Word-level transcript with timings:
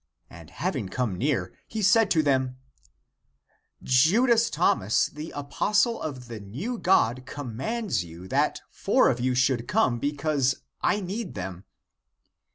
And 0.31 0.49
having 0.49 0.89
come 0.89 1.15
near, 1.15 1.53
he 1.67 1.83
said 1.83 2.09
to 2.09 2.23
them," 2.23 2.57
Judas 3.83 4.49
Thomas, 4.49 5.05
the 5.05 5.29
apostle 5.35 6.01
of 6.01 6.27
the 6.27 6.39
new 6.39 6.79
God, 6.79 7.27
commands 7.27 8.03
you 8.03 8.27
that 8.29 8.61
four 8.71 9.09
of 9.11 9.19
you 9.19 9.35
should 9.35 9.67
come, 9.67 9.99
because 9.99 10.63
I 10.81 11.01
need 11.01 11.35
them!" 11.35 11.65